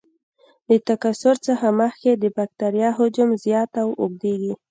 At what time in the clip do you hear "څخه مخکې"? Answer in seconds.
1.47-2.11